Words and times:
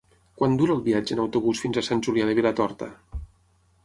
Quant 0.41 0.53
dura 0.59 0.73
el 0.77 0.81
viatge 0.87 1.13
en 1.15 1.21
autobús 1.23 1.61
fins 1.65 1.77
a 1.79 1.83
Sant 1.87 2.01
Julià 2.07 2.25
de 2.31 2.35
Vilatorta? 2.39 2.89